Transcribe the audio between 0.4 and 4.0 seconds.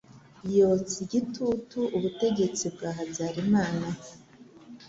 yotsa igitutu ubutegetsi bwa Habyarimana,